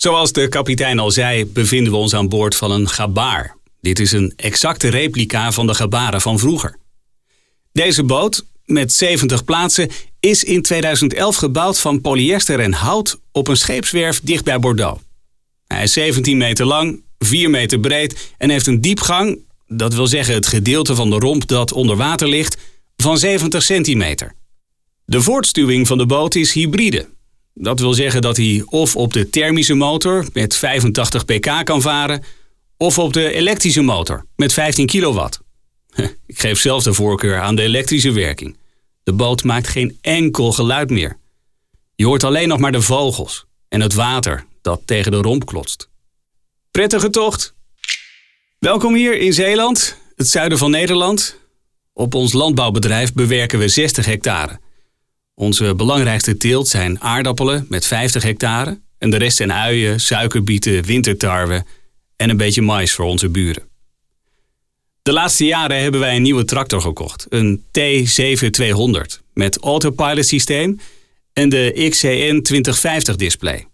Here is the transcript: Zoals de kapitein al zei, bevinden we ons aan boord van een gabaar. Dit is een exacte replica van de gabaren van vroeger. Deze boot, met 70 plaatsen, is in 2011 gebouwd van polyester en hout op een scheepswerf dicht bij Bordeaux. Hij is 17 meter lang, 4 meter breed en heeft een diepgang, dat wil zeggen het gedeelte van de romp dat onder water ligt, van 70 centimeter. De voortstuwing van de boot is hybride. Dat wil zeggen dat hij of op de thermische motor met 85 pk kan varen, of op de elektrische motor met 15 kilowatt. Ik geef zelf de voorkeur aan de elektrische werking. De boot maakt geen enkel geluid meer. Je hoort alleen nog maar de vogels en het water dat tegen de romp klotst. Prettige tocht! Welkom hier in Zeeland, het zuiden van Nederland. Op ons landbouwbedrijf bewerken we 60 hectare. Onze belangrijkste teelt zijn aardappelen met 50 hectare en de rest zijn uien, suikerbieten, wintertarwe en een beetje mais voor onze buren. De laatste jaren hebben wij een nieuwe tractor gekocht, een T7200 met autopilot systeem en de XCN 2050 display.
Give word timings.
Zoals 0.00 0.32
de 0.32 0.48
kapitein 0.48 0.98
al 0.98 1.10
zei, 1.10 1.46
bevinden 1.46 1.92
we 1.92 1.98
ons 1.98 2.14
aan 2.14 2.28
boord 2.28 2.56
van 2.56 2.70
een 2.70 2.88
gabaar. 2.88 3.56
Dit 3.80 3.98
is 3.98 4.12
een 4.12 4.32
exacte 4.36 4.88
replica 4.88 5.52
van 5.52 5.66
de 5.66 5.74
gabaren 5.74 6.20
van 6.20 6.38
vroeger. 6.38 6.78
Deze 7.72 8.04
boot, 8.04 8.44
met 8.64 8.92
70 8.92 9.44
plaatsen, 9.44 9.90
is 10.20 10.44
in 10.44 10.62
2011 10.62 11.36
gebouwd 11.36 11.80
van 11.80 12.00
polyester 12.00 12.60
en 12.60 12.72
hout 12.72 13.20
op 13.32 13.48
een 13.48 13.56
scheepswerf 13.56 14.20
dicht 14.22 14.44
bij 14.44 14.58
Bordeaux. 14.58 15.02
Hij 15.66 15.82
is 15.82 15.92
17 15.92 16.36
meter 16.36 16.66
lang, 16.66 17.02
4 17.18 17.50
meter 17.50 17.80
breed 17.80 18.32
en 18.36 18.50
heeft 18.50 18.66
een 18.66 18.80
diepgang, 18.80 19.38
dat 19.66 19.94
wil 19.94 20.06
zeggen 20.06 20.34
het 20.34 20.46
gedeelte 20.46 20.94
van 20.94 21.10
de 21.10 21.18
romp 21.18 21.46
dat 21.46 21.72
onder 21.72 21.96
water 21.96 22.28
ligt, 22.28 22.56
van 22.96 23.18
70 23.18 23.62
centimeter. 23.62 24.34
De 25.04 25.22
voortstuwing 25.22 25.86
van 25.86 25.98
de 25.98 26.06
boot 26.06 26.34
is 26.34 26.52
hybride. 26.52 27.08
Dat 27.60 27.80
wil 27.80 27.94
zeggen 27.94 28.22
dat 28.22 28.36
hij 28.36 28.62
of 28.66 28.96
op 28.96 29.12
de 29.12 29.30
thermische 29.30 29.74
motor 29.74 30.26
met 30.32 30.56
85 30.56 31.24
pk 31.24 31.64
kan 31.64 31.82
varen, 31.82 32.24
of 32.76 32.98
op 32.98 33.12
de 33.12 33.32
elektrische 33.32 33.82
motor 33.82 34.26
met 34.36 34.52
15 34.52 34.86
kilowatt. 34.86 35.40
Ik 36.26 36.38
geef 36.38 36.60
zelf 36.60 36.82
de 36.82 36.92
voorkeur 36.92 37.40
aan 37.40 37.56
de 37.56 37.62
elektrische 37.62 38.12
werking. 38.12 38.56
De 39.02 39.12
boot 39.12 39.44
maakt 39.44 39.68
geen 39.68 39.98
enkel 40.00 40.52
geluid 40.52 40.90
meer. 40.90 41.18
Je 41.94 42.06
hoort 42.06 42.24
alleen 42.24 42.48
nog 42.48 42.58
maar 42.58 42.72
de 42.72 42.82
vogels 42.82 43.46
en 43.68 43.80
het 43.80 43.94
water 43.94 44.44
dat 44.62 44.80
tegen 44.84 45.12
de 45.12 45.16
romp 45.16 45.46
klotst. 45.46 45.88
Prettige 46.70 47.10
tocht! 47.10 47.54
Welkom 48.58 48.94
hier 48.94 49.18
in 49.18 49.32
Zeeland, 49.32 49.96
het 50.16 50.28
zuiden 50.28 50.58
van 50.58 50.70
Nederland. 50.70 51.36
Op 51.92 52.14
ons 52.14 52.32
landbouwbedrijf 52.32 53.12
bewerken 53.12 53.58
we 53.58 53.68
60 53.68 54.04
hectare. 54.04 54.60
Onze 55.38 55.74
belangrijkste 55.74 56.36
teelt 56.36 56.68
zijn 56.68 57.00
aardappelen 57.00 57.66
met 57.68 57.86
50 57.86 58.22
hectare 58.22 58.80
en 58.98 59.10
de 59.10 59.16
rest 59.16 59.36
zijn 59.36 59.52
uien, 59.52 60.00
suikerbieten, 60.00 60.84
wintertarwe 60.84 61.64
en 62.16 62.30
een 62.30 62.36
beetje 62.36 62.62
mais 62.62 62.92
voor 62.92 63.04
onze 63.04 63.28
buren. 63.28 63.62
De 65.02 65.12
laatste 65.12 65.44
jaren 65.44 65.80
hebben 65.80 66.00
wij 66.00 66.16
een 66.16 66.22
nieuwe 66.22 66.44
tractor 66.44 66.80
gekocht, 66.80 67.26
een 67.28 67.62
T7200 67.78 69.22
met 69.32 69.58
autopilot 69.58 70.26
systeem 70.26 70.80
en 71.32 71.48
de 71.48 71.86
XCN 71.90 72.40
2050 72.42 73.16
display. 73.16 73.66